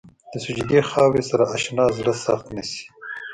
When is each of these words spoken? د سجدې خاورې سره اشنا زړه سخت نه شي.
د 0.31 0.33
سجدې 0.45 0.79
خاورې 0.89 1.21
سره 1.29 1.43
اشنا 1.55 1.85
زړه 1.97 2.13
سخت 2.25 2.45
نه 2.55 2.63
شي. 2.69 2.85